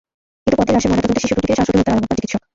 কিন্তু 0.43 0.57
পরদিন 0.59 0.75
লাশের 0.77 0.89
ময়নাতদন্তে 0.91 1.21
শিশু 1.23 1.33
দুটিকে 1.37 1.57
শ্বাসরোধে 1.57 1.79
হত্যার 1.85 1.93
আলামত 1.93 2.07
পান 2.09 2.15
চিকিৎসক। 2.19 2.41